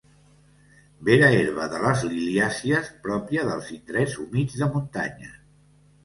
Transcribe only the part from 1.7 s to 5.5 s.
de les liliàcies pròpia dels indrets humits de muntanya.